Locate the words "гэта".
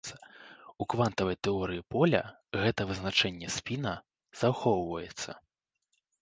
2.63-2.81